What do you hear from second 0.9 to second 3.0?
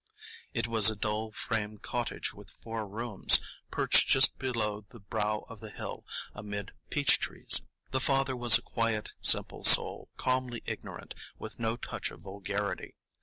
dull frame cottage with four